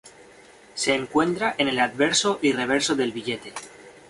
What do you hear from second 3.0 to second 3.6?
billete.